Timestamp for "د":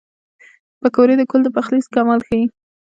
1.17-1.21, 1.43-1.47